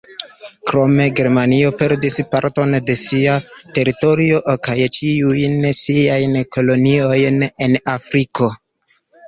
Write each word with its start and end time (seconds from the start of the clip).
Krome 0.69 1.03
Germanio 1.19 1.69
perdis 1.81 2.17
parton 2.31 2.73
de 2.87 2.95
sia 3.03 3.37
teritorio 3.77 4.41
kaj 4.69 4.77
ĉiujn 4.97 5.71
siajn 5.83 6.37
koloniojn 6.57 7.41
en 7.47 7.81
Afriko. 7.97 8.53